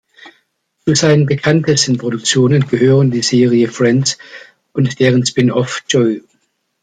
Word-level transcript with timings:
Zu 0.83 0.95
seinen 0.95 1.27
bekanntesten 1.27 1.99
Produktionen 1.99 2.65
gehören 2.67 3.11
die 3.11 3.21
Serie 3.21 3.67
"Friends" 3.67 4.17
und 4.73 4.97
deren 4.99 5.27
Spin-off 5.27 5.83
"Joey". 5.87 6.23